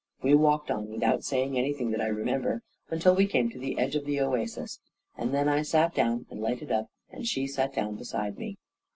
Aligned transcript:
We 0.23 0.33
walked 0.33 0.71
on, 0.71 0.89
without 0.89 1.23
saying 1.23 1.55
anything 1.59 1.91
that 1.91 2.01
I 2.01 2.07
remember, 2.07 2.63
until 2.89 3.13
we 3.13 3.27
came 3.27 3.51
to 3.51 3.59
the 3.59 3.77
edge 3.77 3.95
of 3.95 4.03
the 4.03 4.19
oasis; 4.21 4.79
and 5.15 5.31
then 5.31 5.47
I 5.47 5.61
sat 5.61 5.93
down 5.93 6.25
and 6.31 6.41
lighted 6.41 6.71
up, 6.71 6.89
and 7.11 7.27
she 7.27 7.45
sat 7.45 7.71
down 7.75 7.97
beside 7.97 8.35
me. 8.39 8.57